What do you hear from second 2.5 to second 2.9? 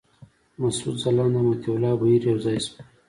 شول.